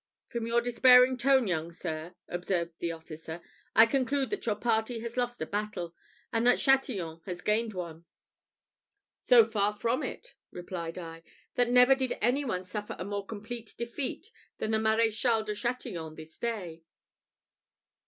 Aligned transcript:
"From 0.29 0.47
your 0.47 0.61
despairing 0.61 1.15
tone, 1.15 1.45
young 1.47 1.71
sir," 1.71 2.15
observed 2.27 2.71
the 2.79 2.91
officer, 2.91 3.39
"I 3.75 3.85
conclude 3.85 4.31
that 4.31 4.47
your 4.47 4.55
party 4.55 4.99
has 5.01 5.15
lost 5.15 5.39
a 5.43 5.45
battle, 5.45 5.93
and 6.33 6.43
that 6.47 6.57
Chatillon 6.57 7.21
has 7.27 7.43
gained 7.43 7.75
one." 7.75 8.05
"So 9.15 9.45
far 9.45 9.73
from 9.75 10.01
it," 10.01 10.33
replied 10.49 10.97
I, 10.97 11.21
"that 11.53 11.69
never 11.69 11.93
did 11.93 12.17
any 12.19 12.43
one 12.43 12.63
suffer 12.63 12.95
a 12.97 13.05
more 13.05 13.27
complete 13.27 13.75
defeat 13.77 14.31
than 14.57 14.71
the 14.71 14.79
Maréchal 14.79 15.45
de 15.45 15.53
Chatillon 15.53 16.15
this 16.15 16.39
day. 16.39 16.81